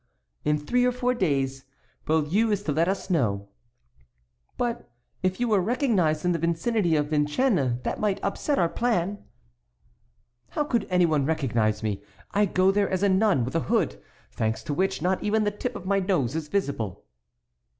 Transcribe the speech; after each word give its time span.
"In 0.43 0.57
three 0.57 0.83
or 0.83 0.91
four 0.91 1.13
days. 1.13 1.63
Beaulieu 2.05 2.49
is 2.49 2.63
to 2.63 2.71
let 2.71 2.87
us 2.87 3.11
know." 3.11 3.49
"But 4.57 4.89
if 5.21 5.39
you 5.39 5.47
were 5.47 5.61
recognized 5.61 6.25
in 6.25 6.31
the 6.31 6.39
vicinity 6.39 6.95
of 6.95 7.11
Vincennes 7.11 7.83
that 7.83 7.99
might 7.99 8.19
upset 8.23 8.57
our 8.57 8.67
plan." 8.67 9.23
"How 10.49 10.63
could 10.63 10.87
any 10.89 11.05
one 11.05 11.27
recognize 11.27 11.83
me? 11.83 12.01
I 12.31 12.47
go 12.47 12.71
there 12.71 12.89
as 12.89 13.03
a 13.03 13.09
nun, 13.09 13.45
with 13.45 13.53
a 13.55 13.59
hood, 13.69 14.01
thanks 14.31 14.63
to 14.63 14.73
which 14.73 15.03
not 15.03 15.23
even 15.23 15.43
the 15.43 15.51
tip 15.51 15.75
of 15.75 15.85
my 15.85 15.99
nose 15.99 16.35
is 16.35 16.47
visible." 16.47 17.05